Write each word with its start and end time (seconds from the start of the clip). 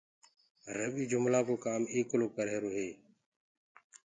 رويٚ 0.77 1.09
جُملآنٚ 1.11 1.47
ڪو 1.47 1.55
ڪآم 1.65 1.81
ايڪلو 1.93 2.27
ڪرريهرو 2.35 2.69
هي 2.77 2.89